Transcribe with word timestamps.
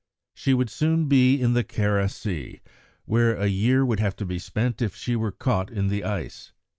She 0.33 0.55
would 0.55 0.71
soon 0.71 1.05
be 1.07 1.39
in 1.39 1.53
the 1.53 1.63
Kara 1.63 2.09
Sea, 2.09 2.61
where 3.05 3.35
a 3.35 3.45
year 3.45 3.85
would 3.85 3.99
have 3.99 4.15
to 4.15 4.25
be 4.25 4.39
spent 4.39 4.81
if 4.81 4.95
she 4.95 5.15
were 5.15 5.31
caught 5.31 5.69
in 5.69 5.89
the 5.89 6.03
ice. 6.03 6.53